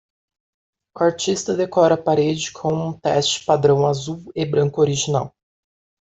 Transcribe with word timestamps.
O 0.97 1.03
artista 1.03 1.53
decora 1.53 1.93
a 1.93 2.03
parede 2.03 2.51
com 2.53 2.73
um 2.73 2.91
teste 2.91 3.45
padrão 3.45 3.85
azul 3.85 4.31
e 4.35 4.43
branco 4.47 4.81
original. 4.81 5.31